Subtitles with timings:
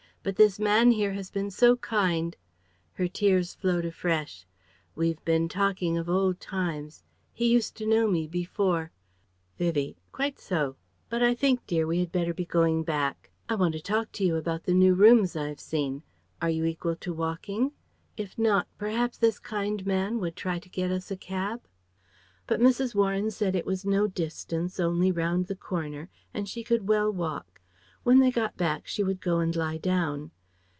[0.23, 2.37] But this man here has been so kind"
[2.99, 4.45] her tears flowed afresh
[4.93, 8.91] "We've bin talking of old times; he used to know me before"
[9.57, 10.75] Vivie: "Quite so.
[11.09, 13.31] But I think, dear, we had better be going back.
[13.49, 16.03] I want to talk to you about the new rooms I've seen.
[16.39, 17.71] Are you equal to walking?
[18.15, 21.63] If not perhaps this kind man would try to get us a cab...?"
[22.45, 22.93] But Mrs.
[22.93, 27.47] Warren said it was no distance, only round the corner, and she could well walk.
[28.03, 30.31] When they got back she would go and lie down.